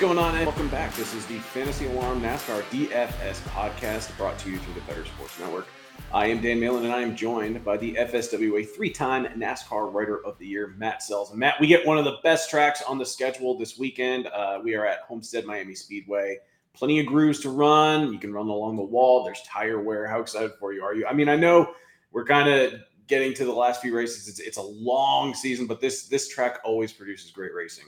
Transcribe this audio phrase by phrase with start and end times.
[0.00, 0.34] going on?
[0.34, 0.94] And welcome back.
[0.94, 5.38] This is the Fantasy Alarm NASCAR DFS podcast brought to you through the Better Sports
[5.38, 5.66] Network.
[6.10, 10.38] I am Dan Malin, and I am joined by the FSWA three-time NASCAR Writer of
[10.38, 11.34] the Year, Matt Selz.
[11.34, 14.26] Matt, we get one of the best tracks on the schedule this weekend.
[14.28, 16.38] Uh, we are at Homestead Miami Speedway.
[16.72, 18.10] Plenty of grooves to run.
[18.10, 19.22] You can run along the wall.
[19.22, 20.06] There's tire wear.
[20.06, 21.06] How excited for you are you?
[21.06, 21.74] I mean, I know
[22.10, 22.72] we're kind of
[23.06, 24.28] getting to the last few races.
[24.28, 27.84] It's, it's a long season, but this this track always produces great racing.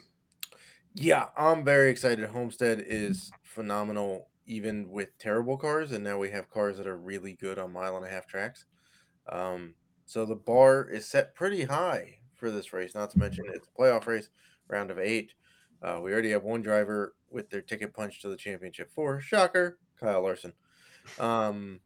[0.94, 2.28] Yeah, I'm very excited.
[2.28, 7.32] Homestead is phenomenal, even with terrible cars, and now we have cars that are really
[7.34, 8.66] good on mile and a half tracks.
[9.28, 9.74] Um,
[10.04, 12.94] so the bar is set pretty high for this race.
[12.94, 14.28] Not to mention it's a playoff race,
[14.68, 15.32] round of eight.
[15.82, 19.20] Uh, we already have one driver with their ticket punched to the championship four.
[19.20, 20.52] Shocker, Kyle Larson.
[21.18, 21.80] Um,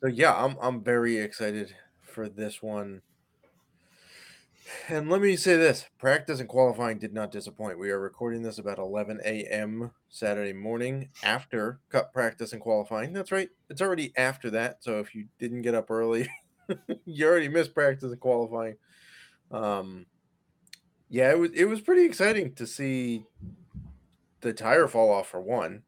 [0.00, 3.02] so yeah, I'm I'm very excited for this one.
[4.88, 7.78] And let me say this practice and qualifying did not disappoint.
[7.78, 9.92] We are recording this about 11 a.m.
[10.08, 13.12] Saturday morning after cup practice and qualifying.
[13.12, 13.48] That's right.
[13.70, 14.82] It's already after that.
[14.82, 16.28] So if you didn't get up early,
[17.06, 18.76] you already missed practice and qualifying.
[19.50, 20.06] Um,
[21.08, 23.24] yeah, it was it was pretty exciting to see
[24.40, 25.82] the tire fall off for one,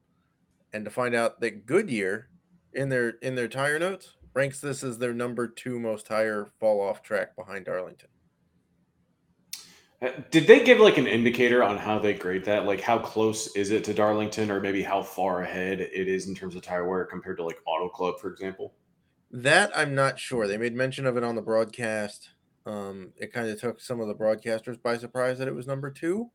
[0.73, 2.29] and to find out that Goodyear
[2.73, 6.81] in their in their tire notes ranks this as their number two most tire fall
[6.81, 8.09] off track behind Darlington.
[10.03, 12.65] Uh, did they give like an indicator on how they grade that?
[12.65, 16.35] Like how close is it to Darlington, or maybe how far ahead it is in
[16.35, 18.73] terms of tire wear compared to like Auto Club, for example?
[19.31, 20.47] That I'm not sure.
[20.47, 22.31] They made mention of it on the broadcast.
[22.67, 25.91] Um, it kind of took some of the broadcasters by surprise that it was number
[25.91, 26.31] two,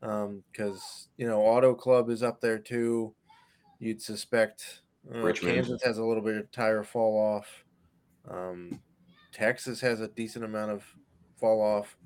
[0.00, 3.14] because um, you know Auto Club is up there too.
[3.78, 4.82] You'd suspect
[5.12, 7.64] uh, Kansas has a little bit of tire fall off.
[8.30, 8.80] Um,
[9.32, 10.84] Texas has a decent amount of
[11.40, 11.96] fall off.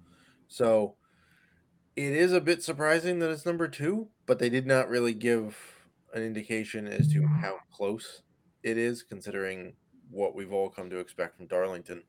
[0.48, 0.94] So
[1.96, 5.56] it is a bit surprising that it's number two, but they did not really give
[6.12, 8.22] an indication as to how close
[8.62, 9.74] it is, considering
[10.10, 12.02] what we've all come to expect from Darlington,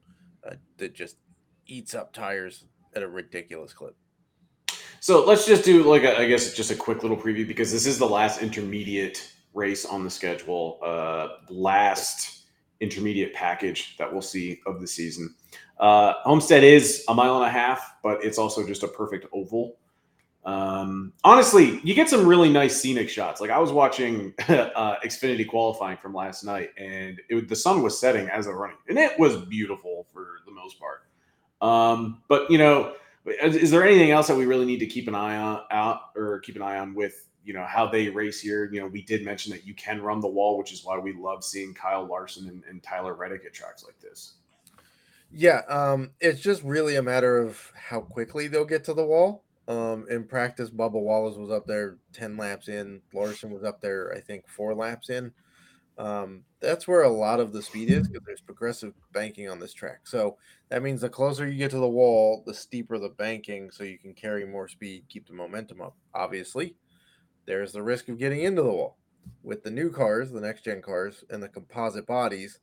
[0.49, 1.17] uh, that just
[1.65, 2.65] eats up tires
[2.95, 3.95] at a ridiculous clip.
[4.99, 7.85] So let's just do like a, I guess just a quick little preview because this
[7.85, 12.45] is the last intermediate race on the schedule, uh, last
[12.79, 15.33] intermediate package that we'll see of the season.
[15.79, 19.77] Uh, Homestead is a mile and a half, but it's also just a perfect oval.
[20.47, 23.41] Um, honestly, you get some really nice scenic shots.
[23.41, 27.99] Like I was watching uh, Xfinity qualifying from last night, and it, the sun was
[27.99, 31.03] setting as they're running, and it was beautiful for the most part.
[31.61, 32.93] Um, but you know,
[33.25, 36.11] is, is, there anything else that we really need to keep an eye on out
[36.15, 38.69] or keep an eye on with you know how they race here?
[38.71, 41.11] You know, we did mention that you can run the wall, which is why we
[41.11, 44.35] love seeing Kyle Larson and, and Tyler Reddick at tracks like this.
[45.31, 49.43] Yeah, um, it's just really a matter of how quickly they'll get to the wall.
[49.67, 53.01] Um, in practice, Bubba Wallace was up there 10 laps in.
[53.13, 55.33] Larson was up there, I think, four laps in.
[55.97, 59.73] Um, that's where a lot of the speed is because there's progressive banking on this
[59.73, 60.01] track.
[60.07, 60.37] So
[60.69, 63.97] that means the closer you get to the wall, the steeper the banking, so you
[63.97, 65.95] can carry more speed, keep the momentum up.
[66.13, 66.75] Obviously,
[67.45, 68.97] there's the risk of getting into the wall.
[69.43, 72.59] With the new cars, the next gen cars, and the composite bodies,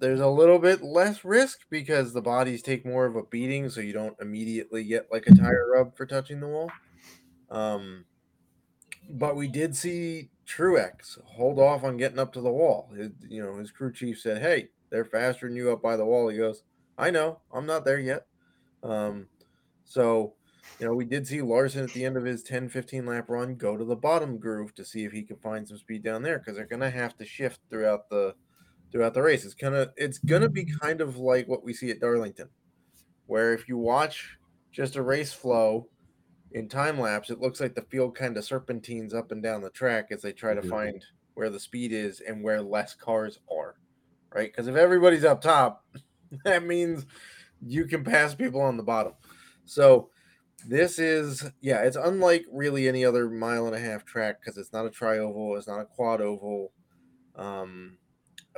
[0.00, 3.80] there's a little bit less risk because the bodies take more of a beating, so
[3.80, 6.70] you don't immediately get like a tire rub for touching the wall.
[7.50, 8.04] Um,
[9.10, 12.90] but we did see Truex hold off on getting up to the wall.
[12.96, 16.04] His, you know, his crew chief said, "Hey, they're faster than you up by the
[16.04, 16.62] wall." He goes,
[16.96, 18.26] "I know, I'm not there yet."
[18.82, 19.28] Um,
[19.84, 20.34] so,
[20.78, 23.56] you know, we did see Larson at the end of his 10, 15 lap run
[23.56, 26.38] go to the bottom groove to see if he could find some speed down there
[26.38, 28.34] because they're going to have to shift throughout the
[28.90, 29.44] throughout the race.
[29.44, 32.48] It's kind of it's gonna be kind of like what we see at Darlington,
[33.26, 34.38] where if you watch
[34.72, 35.88] just a race flow
[36.52, 39.70] in time lapse, it looks like the field kind of serpentines up and down the
[39.70, 40.70] track as they try to mm-hmm.
[40.70, 41.04] find
[41.34, 43.76] where the speed is and where less cars are,
[44.34, 44.50] right?
[44.50, 45.84] Because if everybody's up top,
[46.44, 47.06] that means
[47.64, 49.12] you can pass people on the bottom.
[49.64, 50.10] So
[50.66, 54.72] this is yeah, it's unlike really any other mile and a half track because it's
[54.72, 56.72] not a tri oval, it's not a quad oval.
[57.36, 57.98] Um,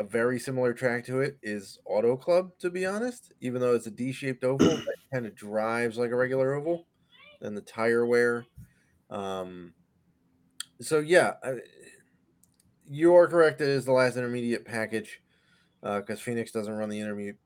[0.01, 3.33] a very similar track to it is Auto Club, to be honest.
[3.43, 6.87] Even though it's a D-shaped oval, that kind of drives like a regular oval.
[7.43, 8.47] And the tire wear.
[9.11, 9.75] Um,
[10.81, 11.35] so yeah,
[12.89, 13.61] you are correct.
[13.61, 15.21] It is the last intermediate package
[15.83, 17.39] because uh, Phoenix doesn't run the intermediate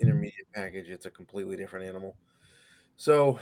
[0.00, 0.88] intermediate package.
[0.88, 2.16] It's a completely different animal.
[2.96, 3.38] So,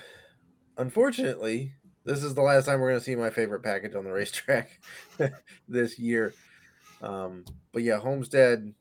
[0.78, 1.72] unfortunately,
[2.04, 4.80] this is the last time we're going to see my favorite package on the racetrack
[5.68, 6.34] this year.
[7.04, 8.72] Um, but yeah, Homestead,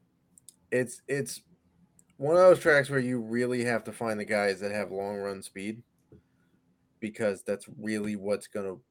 [0.71, 1.41] it's it's
[2.17, 5.17] one of those tracks where you really have to find the guys that have long
[5.17, 5.83] run speed
[6.99, 8.81] because that's really what's going to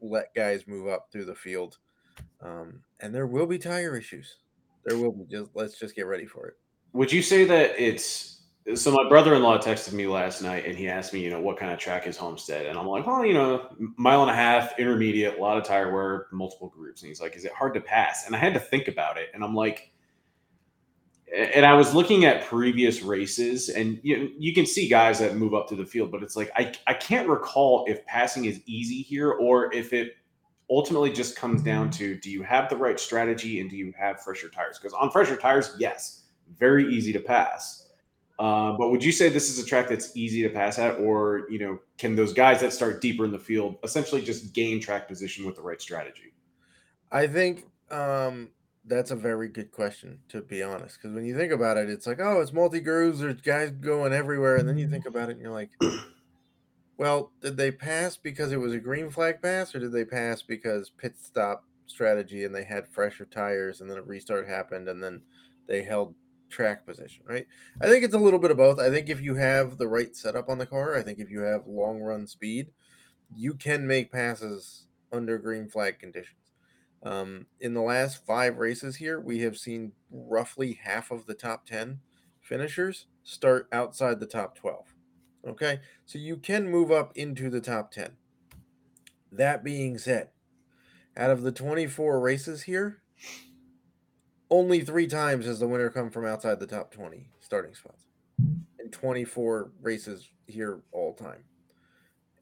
[0.00, 1.76] let guys move up through the field.
[2.42, 4.38] Um, and there will be tire issues.
[4.86, 5.24] There will be.
[5.30, 6.54] Just let's just get ready for it.
[6.94, 8.39] Would you say that it's
[8.74, 8.90] so?
[8.92, 11.78] My brother-in-law texted me last night, and he asked me, you know, what kind of
[11.78, 15.40] track is Homestead, and I'm like, well, you know, mile and a half, intermediate, a
[15.40, 18.26] lot of tire wear, multiple groups, and he's like, is it hard to pass?
[18.26, 19.90] And I had to think about it, and I'm like,
[21.32, 25.54] and I was looking at previous races, and you you can see guys that move
[25.54, 29.02] up to the field, but it's like I I can't recall if passing is easy
[29.02, 30.14] here or if it
[30.68, 34.22] ultimately just comes down to do you have the right strategy and do you have
[34.22, 34.78] fresher tires?
[34.78, 36.22] Because on fresher tires, yes,
[36.56, 37.89] very easy to pass.
[38.40, 41.46] Uh, but would you say this is a track that's easy to pass at, or
[41.50, 45.06] you know, can those guys that start deeper in the field essentially just gain track
[45.06, 46.32] position with the right strategy?
[47.12, 48.48] I think um,
[48.86, 50.96] that's a very good question, to be honest.
[50.96, 53.20] Because when you think about it, it's like, oh, it's multi grooves.
[53.20, 55.70] There's guys going everywhere, and then you think about it, and you're like,
[56.96, 60.40] well, did they pass because it was a green flag pass, or did they pass
[60.40, 65.02] because pit stop strategy and they had fresher tires and then a restart happened and
[65.02, 65.20] then
[65.66, 66.14] they held
[66.50, 67.46] track position, right?
[67.80, 68.78] I think it's a little bit of both.
[68.78, 71.40] I think if you have the right setup on the car, I think if you
[71.40, 72.68] have long run speed,
[73.34, 76.36] you can make passes under green flag conditions.
[77.02, 81.66] Um, in the last five races here, we have seen roughly half of the top
[81.66, 82.00] 10
[82.40, 84.94] finishers start outside the top 12.
[85.48, 88.10] Okay, so you can move up into the top 10.
[89.32, 90.28] That being said,
[91.16, 93.02] out of the 24 races here,
[94.50, 98.04] only three times has the winner come from outside the top 20 starting spots.
[98.78, 101.44] in 24 races here all time.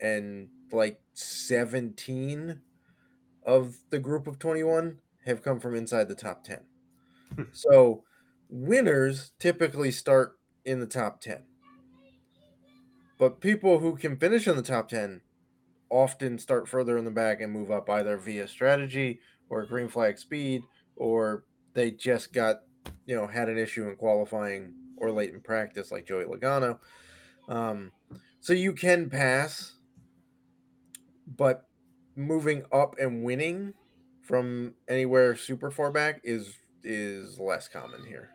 [0.00, 2.60] And like 17
[3.44, 6.60] of the group of 21 have come from inside the top 10.
[7.34, 7.42] Hmm.
[7.52, 8.04] so
[8.48, 11.42] winners typically start in the top 10.
[13.18, 15.20] But people who can finish in the top 10
[15.90, 19.20] often start further in the back and move up either via strategy
[19.50, 20.62] or green flag speed
[20.96, 21.44] or
[21.78, 22.62] they just got,
[23.06, 26.78] you know, had an issue in qualifying or late in practice like Joey Logano.
[27.48, 27.92] Um,
[28.40, 29.74] so you can pass,
[31.36, 31.66] but
[32.16, 33.74] moving up and winning
[34.22, 36.54] from anywhere super far back is
[36.84, 38.30] is less common here.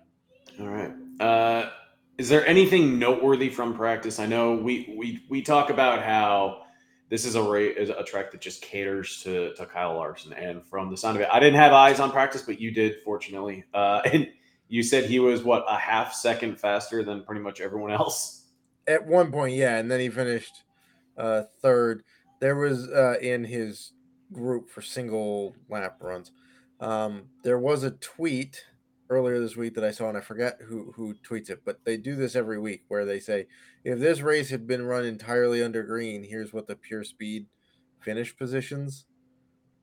[0.59, 0.91] All right.
[1.19, 1.69] Uh
[2.17, 4.19] is there anything noteworthy from practice?
[4.19, 6.63] I know we we we talk about how
[7.09, 10.65] this is a rate is a track that just caters to to Kyle Larson, and
[10.65, 13.63] from the sound of it, I didn't have eyes on practice, but you did, fortunately.
[13.73, 14.27] Uh, and
[14.69, 18.45] you said he was what a half second faster than pretty much everyone else.
[18.87, 20.63] At one point, yeah, and then he finished
[21.17, 22.03] uh, third.
[22.39, 23.93] There was uh, in his
[24.31, 26.31] group for single lap runs.
[26.79, 28.61] Um, there was a tweet
[29.13, 31.97] earlier this week that I saw, and I forget who who tweets it, but they
[31.97, 33.47] do this every week where they say,
[33.83, 37.47] if this race had been run entirely under green, here's what the pure speed
[38.01, 39.05] finish positions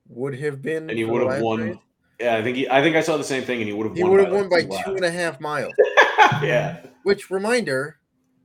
[0.07, 0.89] would have been.
[0.89, 1.59] And he would have won.
[1.61, 1.77] Race.
[2.19, 3.95] Yeah, I think he, I think I saw the same thing, and he would have.
[3.95, 5.73] He would have won by two and a half miles.
[6.43, 6.85] yeah.
[7.03, 7.99] Which reminder,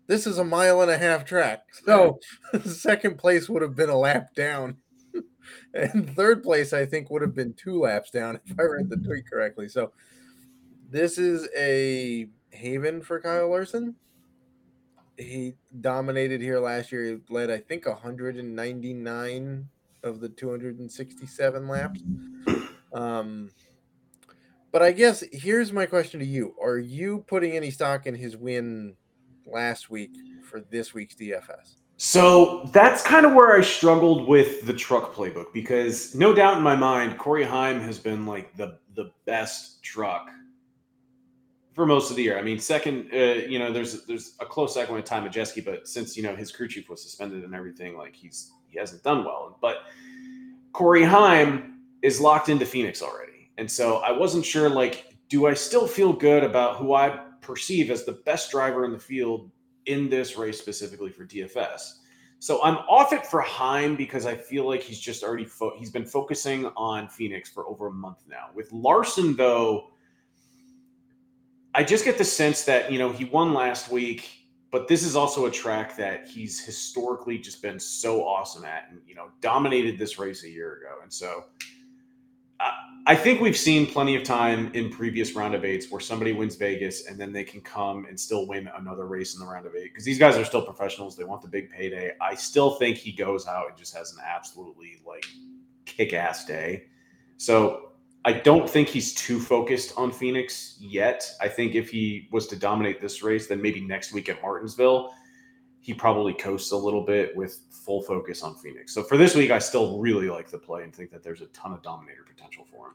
[0.06, 2.18] this is a mile and a half track, so
[2.64, 4.78] second place would have been a lap down.
[5.74, 8.96] and third place, I think, would have been two laps down if I read the
[8.96, 9.68] tweet correctly.
[9.68, 9.92] So
[10.90, 13.94] this is a haven for Kyle Larson.
[15.18, 17.04] He dominated here last year.
[17.04, 19.68] He led, I think, 199
[20.02, 22.00] of the 267 laps.
[22.92, 23.50] Um,
[24.72, 28.36] but I guess here's my question to you: Are you putting any stock in his
[28.36, 28.94] win
[29.46, 30.10] last week
[30.44, 31.76] for this week's DFS?
[31.98, 36.62] So that's kind of where I struggled with the truck playbook because no doubt in
[36.62, 40.28] my mind, Corey Heim has been like the the best truck
[41.76, 42.38] for most of the year.
[42.38, 45.86] I mean, second, uh, you know, there's there's a close second with Ty Majeski, but
[45.86, 49.24] since you know his crew chief was suspended and everything, like he's he hasn't done
[49.24, 49.58] well.
[49.60, 49.82] But
[50.72, 54.70] Corey Heim is locked into Phoenix already, and so I wasn't sure.
[54.70, 58.92] Like, do I still feel good about who I perceive as the best driver in
[58.92, 59.50] the field
[59.84, 61.98] in this race specifically for DFS?
[62.38, 65.90] So I'm off it for Heim because I feel like he's just already fo- he's
[65.90, 68.48] been focusing on Phoenix for over a month now.
[68.54, 69.90] With Larson though
[71.76, 74.30] I just get the sense that, you know, he won last week,
[74.70, 78.98] but this is also a track that he's historically just been so awesome at and,
[79.06, 80.96] you know, dominated this race a year ago.
[81.02, 81.44] And so
[83.06, 86.56] I think we've seen plenty of time in previous round of eights where somebody wins
[86.56, 89.76] Vegas and then they can come and still win another race in the round of
[89.76, 91.14] eight because these guys are still professionals.
[91.14, 92.12] They want the big payday.
[92.22, 95.26] I still think he goes out and just has an absolutely like
[95.84, 96.84] kick ass day.
[97.36, 97.85] So
[98.26, 101.30] I don't think he's too focused on Phoenix yet.
[101.40, 105.14] I think if he was to dominate this race, then maybe next week at Martinsville,
[105.80, 108.92] he probably coasts a little bit with full focus on Phoenix.
[108.92, 111.46] So for this week, I still really like the play and think that there's a
[111.46, 112.94] ton of dominator potential for him.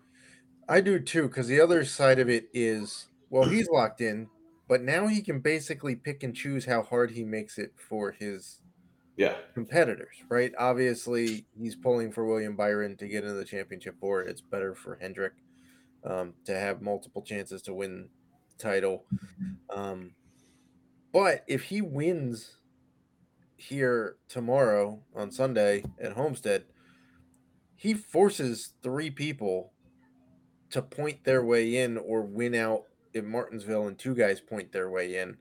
[0.67, 4.27] I do too, because the other side of it is well, he's locked in,
[4.67, 8.59] but now he can basically pick and choose how hard he makes it for his
[9.17, 10.51] yeah competitors, right?
[10.57, 14.27] Obviously, he's pulling for William Byron to get into the championship board.
[14.27, 15.33] It's better for Hendrick
[16.03, 18.09] um, to have multiple chances to win
[18.57, 19.05] title.
[19.73, 20.11] Um,
[21.11, 22.57] but if he wins
[23.57, 26.63] here tomorrow on Sunday at Homestead,
[27.75, 29.73] he forces three people
[30.69, 34.89] to point their way in or win out in Martinsville, and two guys point their
[34.89, 35.37] way in.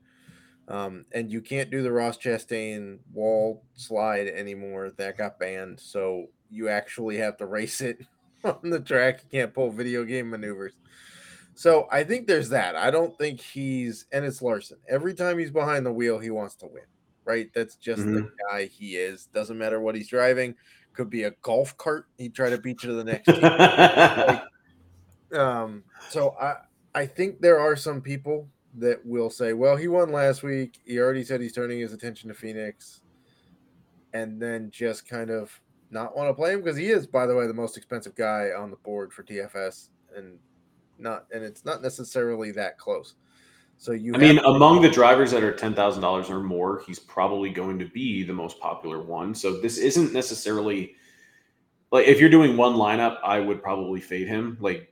[0.67, 4.91] Um, and you can't do the Ross Chastain wall slide anymore.
[4.97, 5.79] That got banned.
[5.79, 8.05] So you actually have to race it
[8.43, 9.21] on the track.
[9.23, 10.73] You can't pull video game maneuvers.
[11.53, 12.75] So I think there's that.
[12.75, 14.77] I don't think he's, and it's Larson.
[14.87, 16.83] Every time he's behind the wheel, he wants to win,
[17.25, 17.49] right?
[17.53, 18.15] That's just mm-hmm.
[18.15, 19.25] the guy he is.
[19.27, 20.55] Doesn't matter what he's driving.
[20.93, 22.07] Could be a golf cart.
[22.17, 24.43] He'd try to beat you to the next like,
[25.39, 26.55] um, so I,
[26.95, 30.79] I think there are some people that will say, well, he won last week.
[30.85, 33.01] He already said he's turning his attention to Phoenix.
[34.13, 35.57] And then just kind of
[35.89, 38.49] not want to play him because he is, by the way, the most expensive guy
[38.57, 39.89] on the board for DFS.
[40.15, 40.37] And
[40.97, 43.15] not and it's not necessarily that close.
[43.77, 46.99] So you I mean, among the drivers that are ten thousand dollars or more, he's
[46.99, 49.33] probably going to be the most popular one.
[49.33, 50.95] So this isn't necessarily
[51.91, 54.57] like if you're doing one lineup, I would probably fade him.
[54.59, 54.90] Like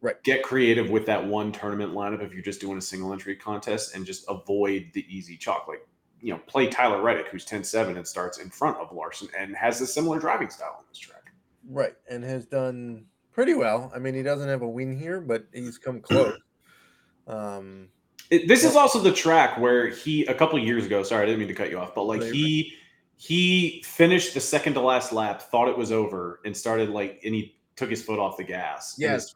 [0.00, 0.22] Right.
[0.22, 3.96] Get creative with that one tournament lineup if you're just doing a single entry contest
[3.96, 5.66] and just avoid the easy chalk.
[5.66, 5.86] Like,
[6.20, 9.56] you know, play Tyler Reddick, who's 10 7 and starts in front of Larson and
[9.56, 11.32] has a similar driving style on this track.
[11.68, 11.94] Right.
[12.08, 13.90] And has done pretty well.
[13.94, 16.38] I mean, he doesn't have a win here, but he's come close.
[17.26, 17.88] um,
[18.30, 21.40] it, this is also the track where he, a couple years ago, sorry, I didn't
[21.40, 22.74] mean to cut you off, but like he,
[23.16, 27.34] he finished the second to last lap, thought it was over, and started like, and
[27.34, 28.96] he took his foot off the gas.
[28.98, 29.34] Yes.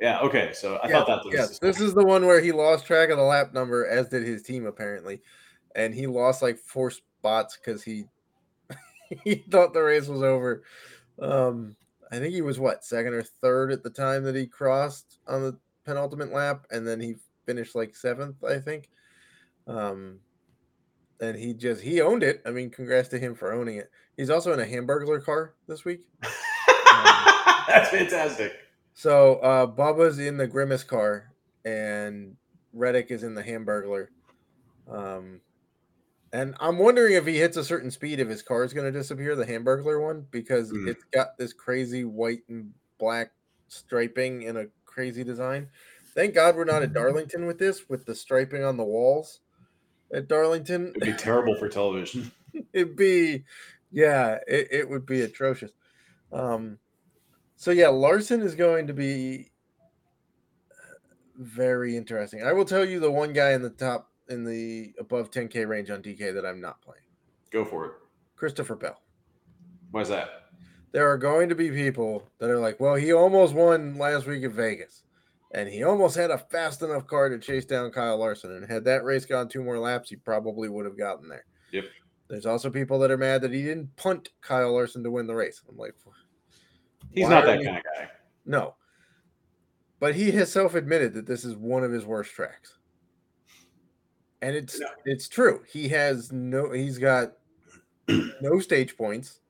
[0.00, 0.20] Yeah.
[0.20, 0.52] Okay.
[0.52, 1.34] So I yeah, thought that was.
[1.34, 1.58] Yes.
[1.58, 4.42] This is the one where he lost track of the lap number, as did his
[4.42, 5.20] team apparently,
[5.74, 8.04] and he lost like four spots because he
[9.24, 10.62] he thought the race was over.
[11.20, 11.76] Um,
[12.10, 15.42] I think he was what second or third at the time that he crossed on
[15.42, 18.88] the penultimate lap, and then he finished like seventh, I think.
[19.66, 20.20] Um,
[21.20, 22.42] and he just he owned it.
[22.46, 23.90] I mean, congrats to him for owning it.
[24.16, 26.06] He's also in a Hamburglar car this week.
[27.68, 28.52] That's fantastic.
[28.98, 31.30] So uh, Bubba's in the Grimace car,
[31.64, 32.34] and
[32.72, 34.08] Reddick is in the Hamburglar.
[34.90, 35.40] Um,
[36.32, 38.98] and I'm wondering if he hits a certain speed, if his car is going to
[38.98, 40.88] disappear, the Hamburglar one, because mm.
[40.88, 43.30] it's got this crazy white and black
[43.68, 45.68] striping in a crazy design.
[46.16, 49.38] Thank God we're not at Darlington with this, with the striping on the walls
[50.12, 50.88] at Darlington.
[50.96, 52.32] It'd be terrible for television.
[52.72, 53.44] It'd be,
[53.92, 55.70] yeah, it, it would be atrocious.
[56.32, 56.78] Um,
[57.58, 59.50] so yeah, Larson is going to be
[61.36, 62.44] very interesting.
[62.44, 65.90] I will tell you the one guy in the top in the above 10k range
[65.90, 67.02] on DK that I'm not playing.
[67.50, 67.92] Go for it.
[68.36, 69.02] Christopher Bell.
[69.90, 70.44] Why is that?
[70.92, 74.44] There are going to be people that are like, well, he almost won last week
[74.44, 75.02] in Vegas.
[75.52, 78.52] And he almost had a fast enough car to chase down Kyle Larson.
[78.52, 81.44] And had that race gone two more laps, he probably would have gotten there.
[81.72, 81.86] Yep.
[82.28, 85.34] There's also people that are mad that he didn't punt Kyle Larson to win the
[85.34, 85.60] race.
[85.68, 85.94] I'm like,
[87.12, 88.08] He's Why not that kind of guy.
[88.44, 88.74] No.
[90.00, 92.76] But he has self-admitted that this is one of his worst tracks.
[94.40, 94.86] And it's no.
[95.04, 95.62] it's true.
[95.68, 97.32] He has no he's got
[98.40, 99.40] no stage points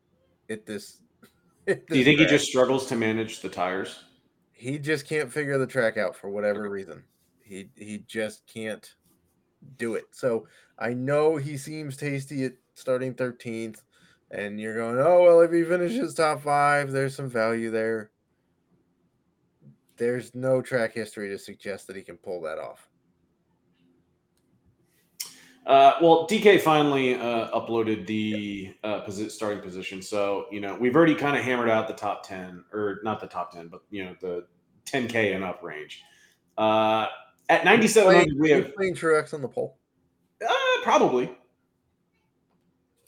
[0.49, 1.01] at this.
[1.69, 2.31] At this Do you think track.
[2.31, 4.05] he just struggles to manage the tires?
[4.53, 6.71] He just can't figure the track out for whatever okay.
[6.71, 7.05] reason.
[7.45, 8.95] He he just can't
[9.77, 10.05] do it.
[10.11, 10.47] So
[10.79, 13.83] I know he seems tasty at starting 13th
[14.31, 18.11] and you're going, oh well, if he finishes top five, there's some value there.
[19.97, 22.89] There's no track history to suggest that he can pull that off.
[25.67, 30.97] Uh, well, DK finally uh, uploaded the uh, posi- starting position, so you know we've
[30.97, 34.05] already kind of hammered out the top ten, or not the top ten, but you
[34.05, 34.47] know the
[34.87, 36.03] 10k and up range.
[36.57, 37.07] Uh,
[37.49, 39.79] at 97, we have playing Truex on the pole.
[40.47, 41.31] Uh, probably.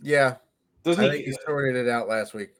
[0.03, 0.37] Yeah,
[0.83, 1.25] doesn't I he?
[1.25, 2.51] he sorted it out last week.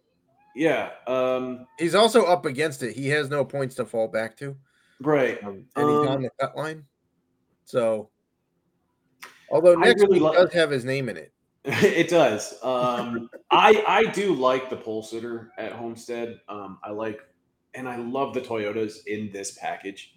[0.55, 0.91] Yeah.
[1.07, 2.95] Um, he's also up against it.
[2.95, 4.57] He has no points to fall back to.
[5.01, 5.43] Right.
[5.43, 6.85] Um, and he's on um, the cut line.
[7.65, 8.11] So,
[9.51, 11.33] although next really week does have his name in it.
[11.65, 12.55] it does.
[12.63, 16.41] Um, I I do like the pole sitter at Homestead.
[16.49, 17.21] Um, I like,
[17.75, 20.15] and I love the Toyotas in this package.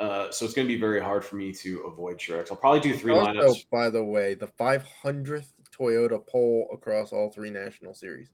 [0.00, 2.50] Uh, so it's going to be very hard for me to avoid Truex.
[2.50, 3.66] I'll probably do three Also, lineups.
[3.70, 8.28] by the way, the 500th Toyota pole across all three national series.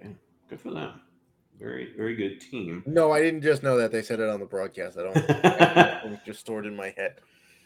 [0.00, 0.08] Yeah,
[0.48, 1.00] Good for them.
[1.58, 2.82] Very, very good team.
[2.86, 3.90] No, I didn't just know that.
[3.90, 4.96] They said it on the broadcast.
[4.96, 5.16] I don't.
[5.16, 7.16] it was just stored in my head.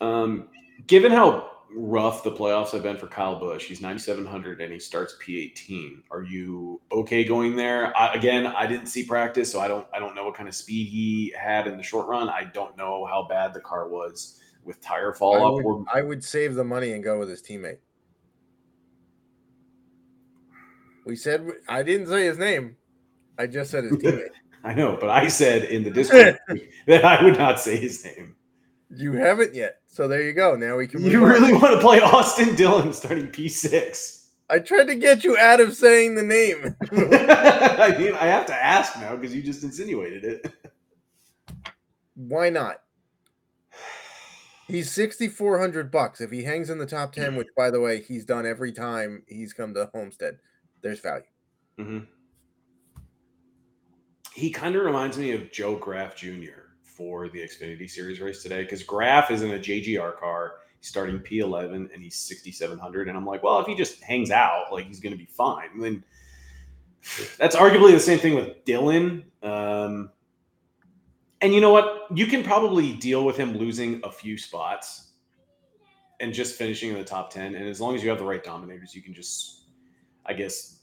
[0.01, 0.49] um,
[0.87, 5.15] given how rough the playoffs have been for Kyle Busch, he's 9,700 and he starts
[5.23, 6.03] P18.
[6.11, 7.97] Are you okay going there?
[7.97, 10.55] I, again, I didn't see practice, so I don't, I don't know what kind of
[10.55, 12.29] speed he had in the short run.
[12.31, 15.55] I don't know how bad the car was with tire fall I up.
[15.55, 17.79] would, or, I would save the money and go with his teammate.
[21.05, 22.77] We said I didn't say his name.
[23.39, 24.29] I just said his teammate.
[24.65, 26.39] I know, but I said in the Discord
[26.87, 28.37] that I would not say his name.
[28.95, 30.55] You haven't yet, so there you go.
[30.55, 31.03] Now we can.
[31.03, 31.29] You move on.
[31.31, 34.23] really want to play Austin Dillon starting P6?
[34.51, 36.77] I tried to get you out of saying the name.
[36.93, 40.53] I mean, I have to ask now because you just insinuated it.
[42.15, 42.83] Why not?
[44.69, 46.21] He's sixty four hundred bucks.
[46.21, 49.23] If he hangs in the top ten, which by the way he's done every time
[49.27, 50.39] he's come to Homestead,
[50.83, 51.25] there's value.
[51.79, 51.99] Mm-hmm.
[54.35, 56.73] He kind of reminds me of Joe Graf Jr.
[56.83, 60.55] for the Xfinity Series race today because Graf is in a JGR car.
[60.85, 63.07] Starting P11 and he's 6,700.
[63.07, 65.79] And I'm like, well, if he just hangs out, like he's going to be fine.
[65.79, 66.03] Then
[67.39, 69.25] that's arguably the same thing with Dillon.
[69.45, 70.11] Um,
[71.41, 72.07] and you know what?
[72.13, 75.13] You can probably deal with him losing a few spots
[76.19, 77.55] and just finishing in the top 10.
[77.55, 79.62] And as long as you have the right dominators, you can just,
[80.27, 80.79] I guess,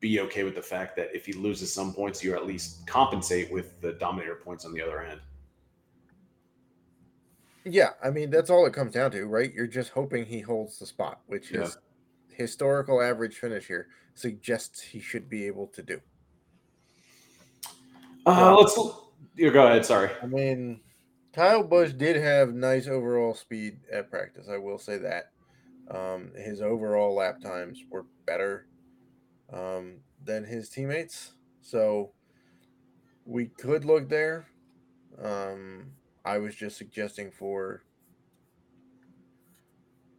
[0.00, 3.50] be okay with the fact that if he loses some points, you at least compensate
[3.52, 5.20] with the dominator points on the other end.
[7.64, 9.52] Yeah, I mean that's all it comes down to, right?
[9.52, 11.62] You're just hoping he holds the spot, which Yeah.
[11.62, 11.78] his
[12.30, 16.00] historical average finish here suggests he should be able to do.
[18.24, 18.78] Uh, let's.
[19.34, 19.84] You go ahead.
[19.84, 20.10] Sorry.
[20.22, 20.80] I mean,
[21.32, 24.48] Kyle Busch did have nice overall speed at practice.
[24.48, 25.32] I will say that.
[25.90, 28.67] Um, his overall lap times were better
[29.52, 31.32] um, than his teammates,
[31.62, 32.12] so
[33.24, 34.48] we could look there.
[35.22, 35.92] Um,
[36.24, 37.82] I was just suggesting for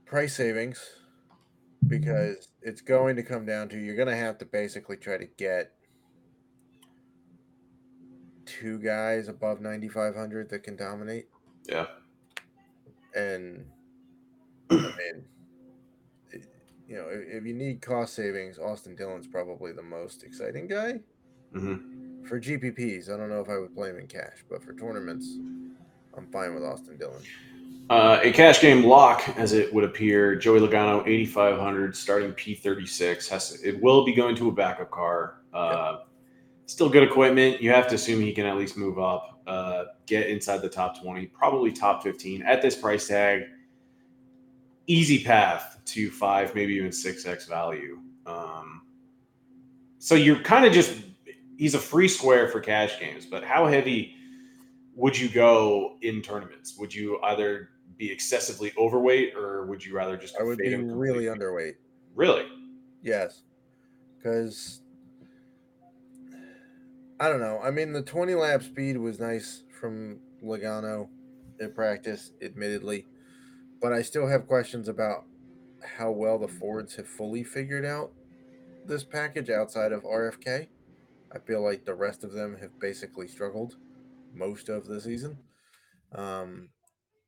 [0.05, 0.83] price savings
[1.87, 5.25] because it's going to come down to you're going to have to basically try to
[5.37, 5.71] get
[8.45, 11.27] two guys above 9500 that can dominate
[11.67, 11.85] Yeah.
[13.15, 13.65] and
[14.71, 15.25] I mean,
[16.89, 20.99] you know, if, if you need cost savings, Austin Dillon's probably the most exciting guy
[21.53, 21.75] hmm
[22.27, 23.11] for GPPs.
[23.11, 25.37] I don't know if I would play him in cash, but for tournaments,
[26.15, 27.23] I'm fine with Austin Dillon.
[27.89, 30.35] Uh, a cash game lock, as it would appear.
[30.35, 33.27] Joey Logano, 8,500, starting P36.
[33.29, 35.41] Has to, it will be going to a backup car.
[35.53, 35.99] Uh,
[36.69, 37.63] Still good equipment.
[37.63, 41.01] You have to assume he can at least move up, uh, get inside the top
[41.01, 43.45] 20, probably top 15 at this price tag.
[44.89, 47.99] Easy path to five, maybe even six X value.
[48.25, 48.81] Um,
[49.99, 50.93] so you're kind of just,
[51.57, 54.15] he's a free square for cash games, but how heavy
[54.95, 56.77] would you go in tournaments?
[56.77, 61.25] Would you either be excessively overweight or would you rather just I would be really
[61.25, 61.75] underweight.
[62.15, 62.45] Really?
[63.03, 63.43] Yes,
[64.17, 64.81] because
[67.19, 67.59] I don't know.
[67.61, 71.09] I mean, the 20 lap speed was nice from Logano
[71.59, 73.05] in practice, admittedly,
[73.81, 75.25] but I still have questions about
[75.97, 78.11] how well the Fords have fully figured out
[78.85, 80.67] this package outside of RFK.
[81.31, 83.75] I feel like the rest of them have basically struggled
[84.33, 85.37] most of the season.
[86.13, 86.69] Um,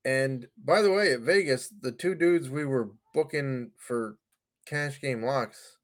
[0.04, 4.18] and by the way, at Vegas, the two dudes we were booking for
[4.66, 5.78] cash game locks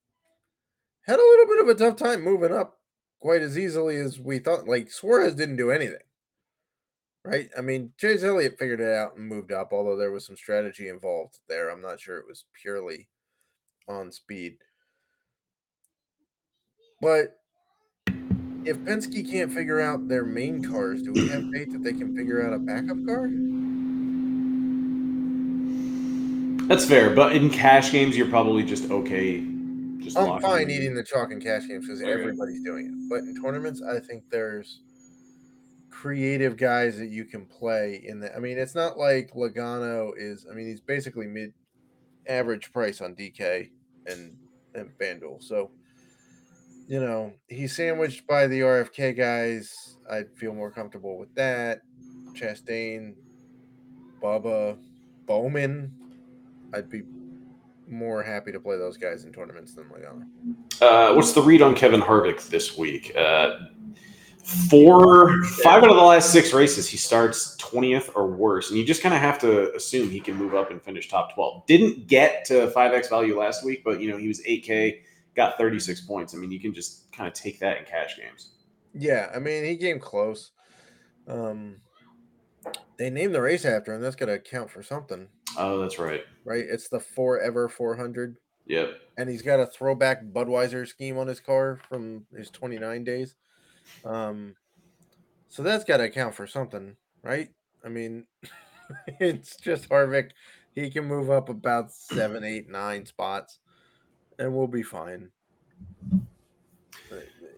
[1.06, 2.80] had a little bit of a tough time moving up
[3.19, 4.67] quite as easily as we thought.
[4.67, 5.97] Like Suarez didn't do anything,
[7.23, 7.49] right?
[7.58, 10.89] I mean, Chase Elliott figured it out and moved up, although there was some strategy
[10.89, 11.69] involved there.
[11.69, 13.08] I'm not sure it was purely
[13.88, 14.58] on speed.
[17.01, 17.39] But
[18.65, 22.15] if Penske can't figure out their main cars, do we have faith that they can
[22.15, 23.30] figure out a backup car?
[26.67, 29.39] That's fair, but in cash games, you're probably just okay.
[29.99, 30.71] Just I'm fine in.
[30.71, 33.10] eating the chalk in cash games because everybody's doing it.
[33.10, 34.82] But in tournaments, I think there's
[36.08, 38.34] creative guys that you can play in the.
[38.34, 40.48] I mean, it's not like Logano is.
[40.50, 41.52] I mean, he's basically mid
[42.30, 43.70] average price on DK
[44.06, 44.34] and
[44.74, 45.43] and FanDuel.
[45.43, 45.70] So,
[46.88, 49.98] you know, he's sandwiched by the RFK guys.
[50.10, 51.82] I'd feel more comfortable with that.
[52.32, 53.15] Chastain,
[54.24, 54.78] Bubba,
[55.26, 55.91] Bowman.
[56.74, 57.02] I'd be
[57.86, 60.24] more happy to play those guys in tournaments than Logano.
[60.82, 63.12] Uh, what's the read on Kevin Harvick this week?
[63.13, 63.58] Uh,
[64.69, 68.69] Four, five out of the last six races, he starts 20th or worse.
[68.69, 71.33] And you just kind of have to assume he can move up and finish top
[71.33, 71.65] 12.
[71.65, 75.01] Didn't get to 5x value last week, but, you know, he was 8K,
[75.36, 76.33] got 36 points.
[76.33, 78.51] I mean, you can just kind of take that in cash games.
[78.93, 79.29] Yeah.
[79.36, 80.51] I mean, he came close.
[81.27, 81.81] Um,
[82.97, 84.01] they named the race after him.
[84.01, 85.27] That's going to count for something.
[85.57, 86.23] Oh, that's right.
[86.45, 86.63] Right.
[86.65, 88.38] It's the 4EVER 400.
[88.65, 88.91] Yep.
[89.17, 93.36] And he's got a throwback Budweiser scheme on his car from his 29 days.
[94.06, 94.56] Um,
[95.47, 97.50] so that's got to account for something, right?
[97.84, 98.26] I mean,
[99.19, 100.32] it's just Harvick.
[100.76, 103.60] He can move up about seven, eight, nine spots,
[104.38, 105.32] and we'll be fine.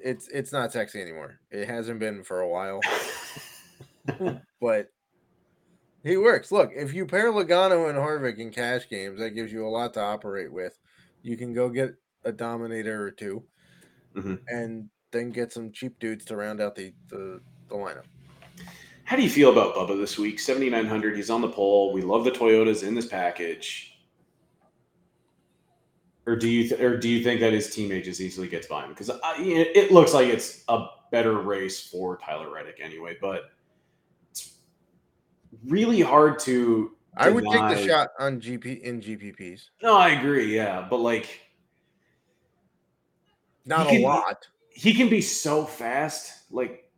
[0.02, 1.40] It's it's not sexy anymore.
[1.52, 2.80] It hasn't been for a while,
[4.62, 4.90] but
[6.04, 6.52] he works.
[6.52, 9.94] Look, if you pair Logano and Harvick in cash games, that gives you a lot
[9.96, 10.78] to operate with.
[11.22, 13.44] You can go get a Dominator or 2
[14.16, 14.36] mm-hmm.
[14.48, 18.06] and then get some cheap dudes to round out the, the, the lineup.
[19.10, 20.40] How do you feel about Bubba this week?
[20.40, 21.16] 7,900.
[21.16, 21.92] He's on the pole.
[21.94, 23.98] We love the Toyotas in this package.
[26.28, 28.84] Or do you th- or do you think that his teammate just easily gets by
[28.84, 28.90] him?
[28.90, 33.46] Because uh, it looks like it's a better race for Tyler Reddick anyway, but
[34.30, 34.58] it's
[35.66, 36.92] really hard to.
[37.18, 39.70] I would take the shot on GP in GPPs.
[39.82, 40.56] No, I agree.
[40.56, 41.42] Yeah, but like,
[43.66, 44.48] not a lot
[44.80, 46.32] he can be so fast.
[46.50, 46.90] Like,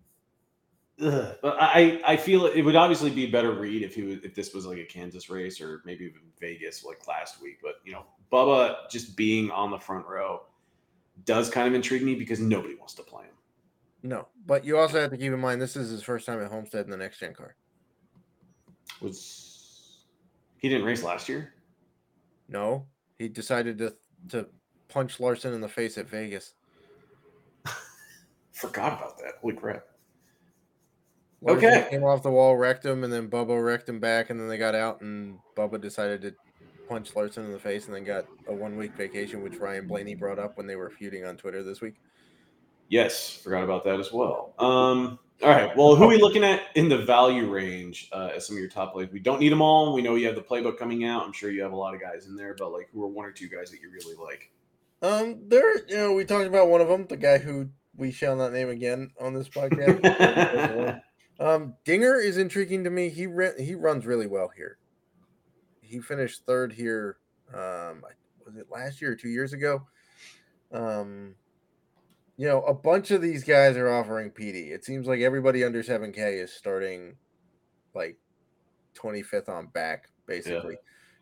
[1.02, 1.36] ugh.
[1.42, 4.36] but I I feel it would obviously be a better read if he was if
[4.36, 7.58] this was like a Kansas race or maybe even Vegas like last week.
[7.60, 10.44] But you know, Bubba just being on the front row
[11.26, 13.34] does kind of intrigue me because nobody wants to play him.
[14.04, 16.52] No, but you also have to keep in mind this is his first time at
[16.52, 17.56] Homestead in the next gen car.
[19.02, 20.06] Was
[20.58, 21.54] he didn't race last year?
[22.48, 22.86] No,
[23.18, 23.96] he decided to
[24.30, 24.46] to
[24.88, 26.54] punch Larson in the face at Vegas.
[28.62, 29.34] Forgot about that.
[29.42, 29.84] Holy crap.
[31.42, 31.88] Larson okay.
[31.90, 34.60] Came off the wall, wrecked him, and then Bubba wrecked him back, and then they
[34.60, 36.36] got out, and Bubba decided to
[36.88, 40.14] punch Larson in the face, and then got a one week vacation, which Ryan Blaney
[40.14, 41.96] brought up when they were feuding on Twitter this week.
[42.88, 44.54] Yes, forgot about that as well.
[44.60, 45.76] Um, all right.
[45.76, 48.70] Well, who are we looking at in the value range uh, as some of your
[48.70, 49.10] top plays?
[49.12, 49.92] We don't need them all.
[49.92, 51.26] We know you have the playbook coming out.
[51.26, 53.26] I'm sure you have a lot of guys in there, but like, who are one
[53.26, 54.52] or two guys that you really like?
[55.02, 58.36] Um, there, you know, we talked about one of them, the guy who we shall
[58.36, 61.02] not name again on this podcast.
[61.40, 63.10] um, Dinger is intriguing to me.
[63.10, 64.78] He re- he runs really well here.
[65.82, 67.18] He finished third here.
[67.54, 68.04] Um,
[68.46, 69.86] was it last year or two years ago?
[70.72, 71.36] Um,
[72.38, 74.72] you know, a bunch of these guys are offering PD.
[74.72, 77.16] It seems like everybody under 7K is starting
[77.94, 78.18] like
[78.96, 80.78] 25th on back, basically,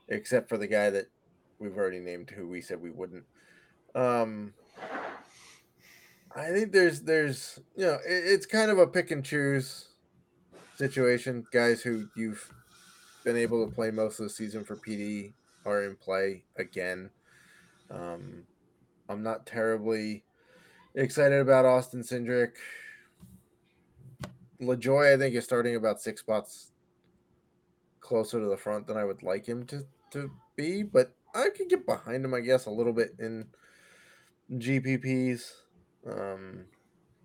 [0.08, 0.16] yeah.
[0.16, 1.08] except for the guy that
[1.60, 3.26] we've already named who we said we wouldn't.
[3.96, 4.54] Um,
[6.36, 9.90] I think there's there's you know it, it's kind of a pick and choose
[10.76, 11.46] situation.
[11.52, 12.52] Guys who you've
[13.24, 15.34] been able to play most of the season for PD
[15.66, 17.10] are in play again.
[17.92, 18.44] Um,
[19.10, 20.24] I'm not terribly
[20.96, 22.52] excited about Austin Cindric.
[24.62, 26.72] LaJoie, I think, is starting about six spots
[28.02, 31.70] closer to the front than I would like him to, to be, but I could
[31.70, 33.48] get behind him, I guess, a little bit in
[34.54, 35.52] GPPs.
[36.08, 36.66] Um,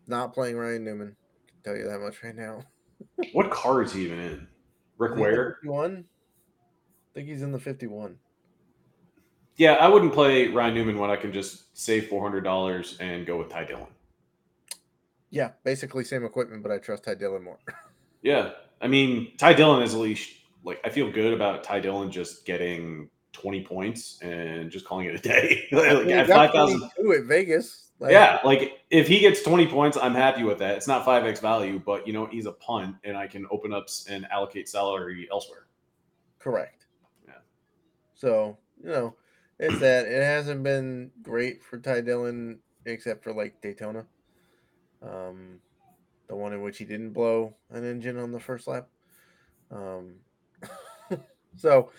[0.06, 1.16] not playing Ryan Newman.
[1.16, 2.62] I can tell you that much right now.
[3.32, 4.46] what car is he even in?
[4.98, 5.58] Rick Ware?
[5.62, 6.04] 51?
[6.04, 8.16] I think he's in the 51.
[9.56, 13.50] Yeah, I wouldn't play Ryan Newman when I can just save $400 and go with
[13.50, 13.86] Ty Dillon.
[15.30, 17.58] Yeah, basically same equipment, but I trust Ty Dillon more.
[18.22, 18.50] yeah.
[18.80, 20.30] I mean, Ty Dillon is at least
[20.64, 25.14] like I feel good about Ty Dillon just getting 20 points and just calling it
[25.14, 25.66] a day.
[25.72, 27.83] like, at 5,000 at Vegas.
[28.00, 30.76] Like, yeah, like if he gets 20 points, I'm happy with that.
[30.76, 33.86] It's not 5x value, but you know, he's a punt and I can open up
[34.08, 35.66] and allocate salary elsewhere.
[36.40, 36.86] Correct.
[37.26, 37.34] Yeah.
[38.14, 39.14] So, you know,
[39.58, 44.04] it's that it hasn't been great for Ty Dillon except for like Daytona.
[45.02, 45.60] Um
[46.26, 48.88] the one in which he didn't blow an engine on the first lap.
[49.70, 50.16] Um
[51.56, 51.90] so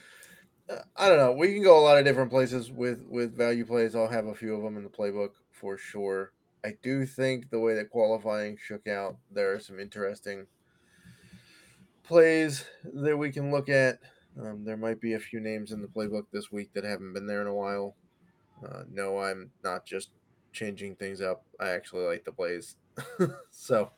[0.69, 1.31] uh, I don't know.
[1.31, 3.95] We can go a lot of different places with with value plays.
[3.95, 6.31] I'll have a few of them in the playbook for sure.
[6.63, 10.47] I do think the way that qualifying shook out, there are some interesting
[12.03, 13.99] plays that we can look at.
[14.39, 17.27] Um, there might be a few names in the playbook this week that haven't been
[17.27, 17.95] there in a while.
[18.63, 20.09] Uh, no, I'm not just
[20.51, 21.45] changing things up.
[21.59, 22.75] I actually like the plays.
[23.51, 23.91] so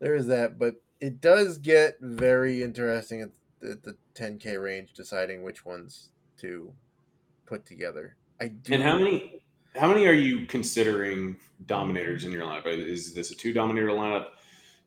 [0.00, 0.58] there is that.
[0.58, 6.72] But it does get very interesting at the, the 10K range deciding which ones to
[7.46, 8.16] put together.
[8.40, 8.74] I do.
[8.74, 9.42] And how many
[9.76, 12.66] how many are you considering dominators in your lineup?
[12.66, 14.26] Is this a two dominator lineup?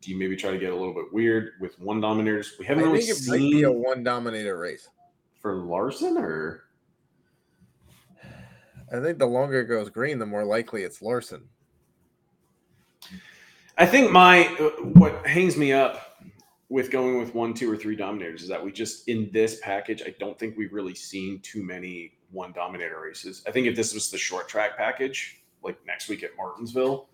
[0.06, 2.54] do you maybe try to get a little bit weird with one dominators?
[2.60, 4.88] We haven't I really think it seen might be a one dominator race.
[5.42, 6.66] for Larson, or
[8.94, 11.50] I think the longer it goes green, the more likely it's Larson.
[13.78, 16.15] I think my uh, what hangs me up
[16.70, 20.02] with going with one, two, or three dominators is that we just in this package,
[20.06, 23.44] I don't think we've really seen too many one dominator races.
[23.48, 27.08] I think if this was the short track package, like next week at Martinsville,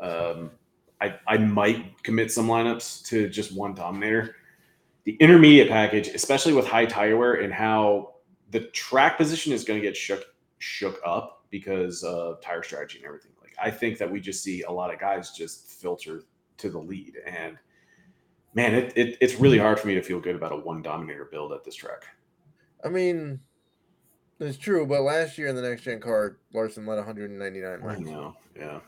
[0.00, 0.50] um,
[1.00, 4.36] I I might commit some lineups to just one dominator.
[5.04, 8.14] The intermediate package, especially with high tire wear and how
[8.50, 10.24] the track position is going to get shook
[10.58, 13.32] shook up because of tire strategy and everything.
[13.40, 16.24] Like I think that we just see a lot of guys just filter
[16.58, 17.56] to the lead, and
[18.56, 21.26] man, it, it it's really hard for me to feel good about a one dominator
[21.26, 22.06] build at this track.
[22.84, 23.38] I mean,
[24.40, 28.00] it's true, but last year in the next gen card, Larson led 199 I laps.
[28.00, 28.80] know, yeah.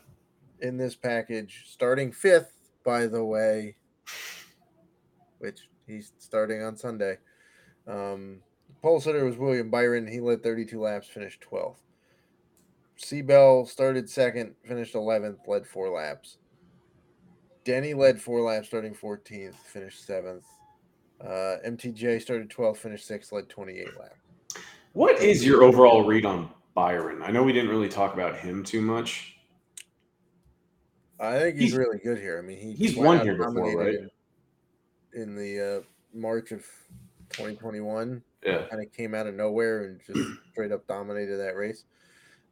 [0.59, 2.51] in this package, starting fifth,
[2.83, 3.75] by the way,
[5.37, 7.17] which he's starting on Sunday.
[7.87, 8.39] Um,
[8.81, 10.07] pole sitter was William Byron.
[10.07, 11.77] He led 32 laps, finished 12th.
[12.97, 13.21] C.
[13.21, 16.37] Bell started second, finished 11th, led four laps.
[17.65, 20.45] Denny led four laps, starting 14th, finished seventh.
[21.21, 24.15] Uh, MTJ started 12th, finished sixth, led 28 laps.
[24.93, 27.21] What is your overall read on Byron?
[27.21, 29.35] I know we didn't really talk about him too much.
[31.19, 32.39] I think he's, He's- really good here.
[32.39, 33.95] I mean, he he's won here before, right?
[33.95, 34.09] In,
[35.13, 35.81] in the uh,
[36.17, 36.61] March of
[37.31, 38.65] 2021, Yeah.
[38.69, 41.83] kind of came out of nowhere and just straight up dominated that race.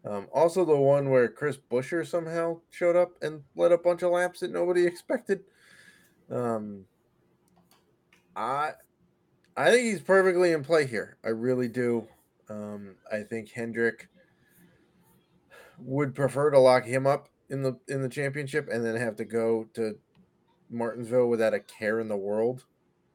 [0.08, 4.12] Um, also, the one where Chris Buescher somehow showed up and led a bunch of
[4.12, 5.42] laps that nobody expected.
[6.32, 6.86] Um,
[8.36, 8.72] I,
[9.58, 11.18] I think he's perfectly in play here.
[11.26, 12.08] I really do.
[12.50, 14.08] Um, I think Hendrick
[15.80, 19.26] would prefer to lock him up in the in the championship and then have to
[19.26, 19.98] go to
[20.70, 22.66] Martinsville without a care in the world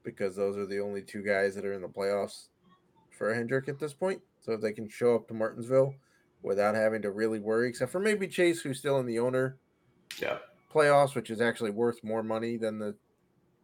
[0.02, 2.48] because those are the only two guys that are in the playoffs
[3.10, 4.20] for Hendrick at this point.
[4.40, 5.94] So if they can show up to Martinsville
[6.42, 9.58] without having to really worry, except for maybe Chase, who's still in the owner
[10.18, 10.38] Yeah.
[10.72, 12.96] playoffs, which is actually worth more money than the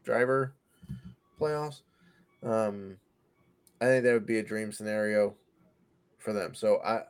[0.05, 0.55] driver
[1.41, 1.83] playoffs.
[2.43, 2.99] Um,
[3.81, 5.37] I think that would be a dream scenario
[6.19, 6.55] for them.
[6.55, 7.05] So I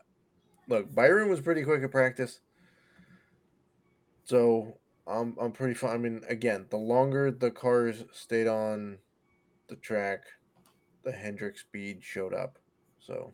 [0.68, 2.40] look, Byron was pretty quick at practice.
[4.24, 5.94] So I'm I'm pretty fine.
[5.94, 8.98] I mean, again, the longer the cars stayed on
[9.68, 10.24] the track,
[11.04, 12.58] the Hendrick speed showed up.
[12.98, 13.32] So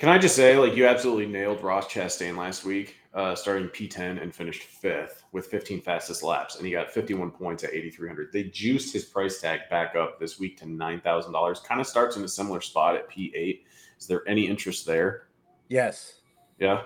[0.00, 4.22] Can I just say, like, you absolutely nailed Ross Chastain last week, uh, starting P10
[4.22, 8.32] and finished fifth with 15 fastest laps, and he got 51 points at 8,300.
[8.32, 11.64] They juiced his price tag back up this week to $9,000.
[11.64, 13.60] Kind of starts in a similar spot at P8.
[13.98, 15.28] Is there any interest there?
[15.68, 16.22] yes,
[16.58, 16.84] Yeah.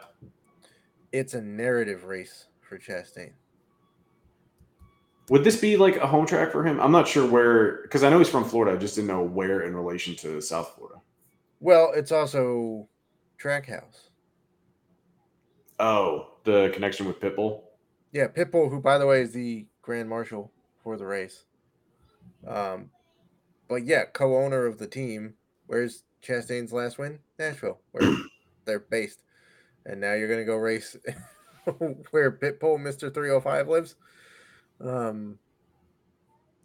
[1.12, 3.32] it's a narrative race for Chastain.
[5.30, 6.80] Would this be like a home track for him?
[6.80, 8.76] I'm not sure where, because I know he's from Florida.
[8.76, 11.00] I just didn't know where in relation to South Florida.
[11.60, 12.88] Well, it's also
[13.44, 14.08] Trackhouse.
[15.78, 17.62] Oh, the connection with Pitbull.
[18.12, 20.50] Yeah, Pitbull, who by the way is the grand marshal
[20.82, 21.44] for the race.
[22.46, 22.90] Um,
[23.68, 25.34] but yeah, co-owner of the team.
[25.66, 27.18] Where's Chastain's last win?
[27.38, 28.16] Nashville, where
[28.64, 29.20] they're based.
[29.84, 30.96] And now you're gonna go race
[32.10, 33.96] where Pitbull, Mister Three Hundred Five, lives.
[34.80, 35.38] Um.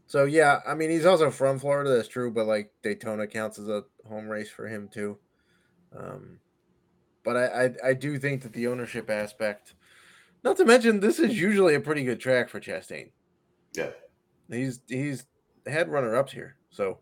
[0.07, 1.89] So yeah, I mean he's also from Florida.
[1.89, 5.17] That's true, but like Daytona counts as a home race for him too.
[5.97, 6.39] Um,
[7.29, 9.75] but I, I I do think that the ownership aspect
[10.43, 13.11] not to mention, this is usually a pretty good track for Chastain.
[13.75, 13.91] Yeah.
[14.49, 15.27] He's he's
[15.67, 16.97] had runner ups here, so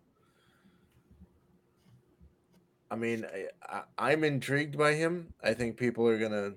[2.91, 5.33] I mean, I, I, I'm intrigued by him.
[5.41, 6.55] I think people are gonna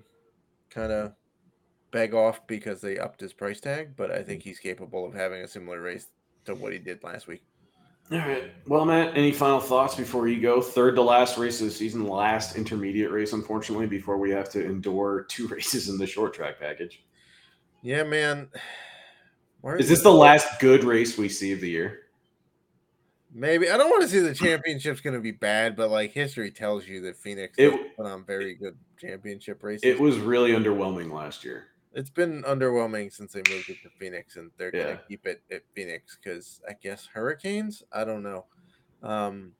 [0.69, 1.13] kind of
[1.91, 5.43] beg off because they upped his price tag, but I think he's capable of having
[5.43, 6.07] a similar race
[6.43, 7.43] to what he did last week.
[8.11, 8.51] All right.
[8.67, 10.61] Well, Matt, any final thoughts before you go?
[10.61, 14.63] Third to last race of the season, last intermediate race, unfortunately, before we have to
[14.65, 17.03] endure two races in the short track package.
[17.81, 18.49] Yeah, man.
[19.61, 21.99] Why Is this the last good race we see of the year?
[23.33, 26.51] Maybe I don't want to see the championship's going to be bad, but like history
[26.51, 29.83] tells you that Phoenix It- has put on very good championship races.
[29.85, 31.67] It was really underwhelming last year.
[31.93, 34.83] It's been underwhelming since they moved it to Phoenix, and they're Yeah.
[34.83, 37.83] gonna keep it at Phoenix because I guess hurricanes.
[37.91, 38.45] I don't know.
[39.03, 39.55] Um,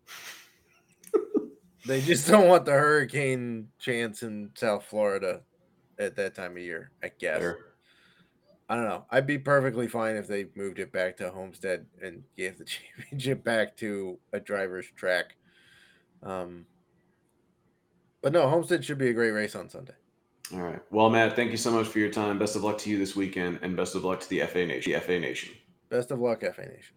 [1.85, 5.41] they just don't want the hurricane chance in South Florida
[5.99, 6.91] at that time of year.
[7.03, 7.39] I guess.
[7.39, 7.65] Fair.
[8.69, 9.05] I don't know.
[9.09, 12.63] I'd be perfectly fine if they moved it back to Homestead and gave the
[12.97, 15.35] championship back to a driver's track.
[16.23, 16.65] Um,
[18.21, 19.95] but no, Homestead should be a great race on Sunday.
[20.53, 20.79] All right.
[20.91, 22.37] Well, Matt, thank you so much for your time.
[22.37, 24.99] Best of luck to you this weekend, and best of luck to the FA Nation.
[24.99, 25.53] FA Nation.
[25.89, 26.95] Best of luck, FA Nation.